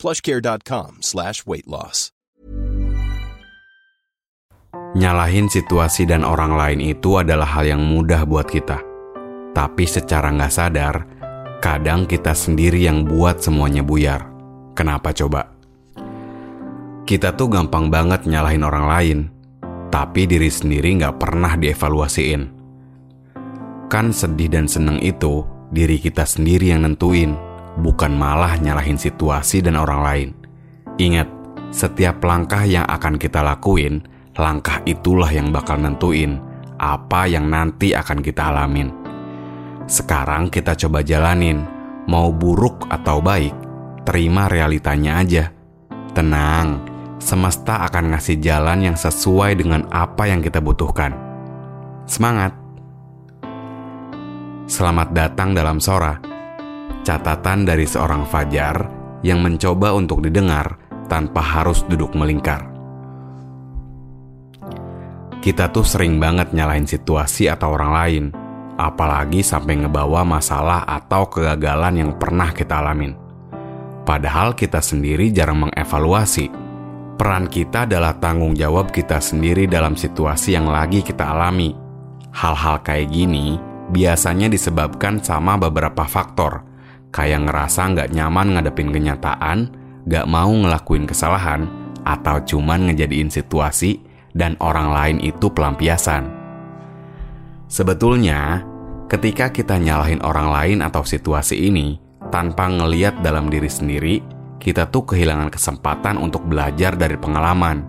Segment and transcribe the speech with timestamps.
[0.00, 2.08] plushcare.com slash weight loss.
[4.96, 8.82] Nyalahin situasi dan orang lain itu adalah hal yang mudah buat kita.
[9.54, 10.94] Tapi secara nggak sadar,
[11.62, 14.26] kadang kita sendiri yang buat semuanya buyar.
[14.74, 15.46] Kenapa coba?
[17.06, 19.18] Kita tuh gampang banget nyalahin orang lain,
[19.90, 22.42] tapi diri sendiri nggak pernah dievaluasiin.
[23.90, 25.42] Kan sedih dan seneng itu
[25.74, 27.34] diri kita sendiri yang nentuin,
[27.78, 30.30] bukan malah nyalahin situasi dan orang lain.
[30.98, 31.28] Ingat,
[31.70, 34.02] setiap langkah yang akan kita lakuin,
[34.34, 36.42] langkah itulah yang bakal nentuin
[36.80, 38.88] apa yang nanti akan kita alamin.
[39.84, 41.60] Sekarang kita coba jalanin,
[42.08, 43.52] mau buruk atau baik,
[44.08, 45.52] terima realitanya aja.
[46.16, 46.80] Tenang,
[47.20, 51.12] semesta akan ngasih jalan yang sesuai dengan apa yang kita butuhkan.
[52.08, 52.56] Semangat!
[54.66, 56.16] Selamat datang dalam Sora,
[57.10, 58.86] catatan dari seorang Fajar
[59.26, 60.78] yang mencoba untuk didengar
[61.10, 62.70] tanpa harus duduk melingkar.
[65.42, 68.24] Kita tuh sering banget nyalahin situasi atau orang lain,
[68.78, 73.18] apalagi sampai ngebawa masalah atau kegagalan yang pernah kita alamin.
[74.06, 76.46] Padahal kita sendiri jarang mengevaluasi.
[77.18, 81.74] Peran kita adalah tanggung jawab kita sendiri dalam situasi yang lagi kita alami.
[82.30, 83.58] Hal-hal kayak gini
[83.90, 86.69] biasanya disebabkan sama beberapa faktor,
[87.10, 89.58] kayak ngerasa nggak nyaman ngadepin kenyataan,
[90.06, 91.66] nggak mau ngelakuin kesalahan,
[92.06, 94.00] atau cuman ngejadiin situasi
[94.34, 96.30] dan orang lain itu pelampiasan.
[97.70, 98.66] Sebetulnya,
[99.06, 101.98] ketika kita nyalahin orang lain atau situasi ini
[102.34, 104.22] tanpa ngeliat dalam diri sendiri,
[104.58, 107.86] kita tuh kehilangan kesempatan untuk belajar dari pengalaman.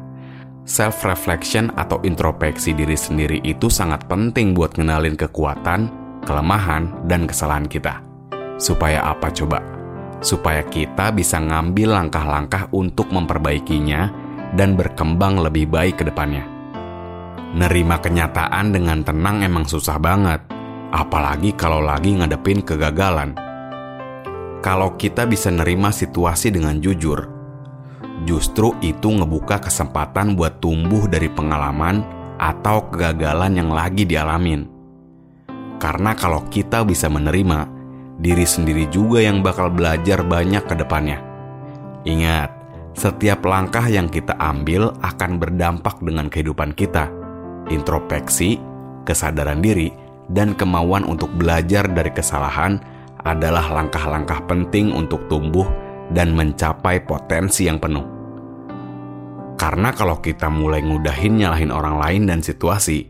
[0.61, 5.89] Self-reflection atau introspeksi diri sendiri itu sangat penting buat ngenalin kekuatan,
[6.23, 8.10] kelemahan, dan kesalahan kita.
[8.61, 9.57] Supaya apa coba?
[10.21, 14.13] Supaya kita bisa ngambil langkah-langkah untuk memperbaikinya
[14.53, 16.45] dan berkembang lebih baik ke depannya.
[17.57, 20.45] Nerima kenyataan dengan tenang emang susah banget,
[20.93, 23.33] apalagi kalau lagi ngadepin kegagalan.
[24.61, 27.17] Kalau kita bisa nerima situasi dengan jujur,
[28.29, 32.05] justru itu ngebuka kesempatan buat tumbuh dari pengalaman
[32.37, 34.69] atau kegagalan yang lagi dialamin.
[35.81, 37.80] Karena kalau kita bisa menerima,
[38.21, 41.17] diri sendiri juga yang bakal belajar banyak ke depannya.
[42.05, 42.53] Ingat,
[42.93, 47.09] setiap langkah yang kita ambil akan berdampak dengan kehidupan kita.
[47.73, 48.61] Introspeksi,
[49.03, 49.89] kesadaran diri,
[50.29, 52.77] dan kemauan untuk belajar dari kesalahan
[53.25, 55.65] adalah langkah-langkah penting untuk tumbuh
[56.13, 58.05] dan mencapai potensi yang penuh.
[59.57, 63.05] Karena kalau kita mulai ngudahin nyalahin orang lain dan situasi,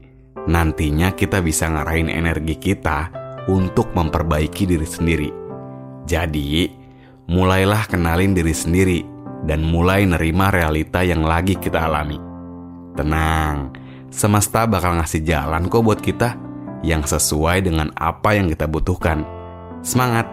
[0.51, 5.29] nantinya kita bisa ngarahin energi kita untuk memperbaiki diri sendiri.
[6.05, 6.69] Jadi,
[7.31, 8.99] mulailah kenalin diri sendiri
[9.45, 12.19] dan mulai nerima realita yang lagi kita alami.
[12.93, 13.71] Tenang,
[14.11, 16.37] semesta bakal ngasih jalan kok buat kita
[16.85, 19.23] yang sesuai dengan apa yang kita butuhkan.
[19.81, 20.27] Semangat!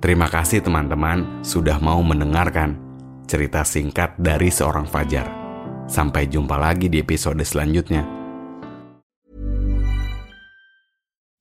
[0.00, 2.78] Terima kasih teman-teman sudah mau mendengarkan
[3.26, 5.26] cerita singkat dari seorang Fajar.
[5.86, 8.15] Sampai jumpa lagi di episode selanjutnya.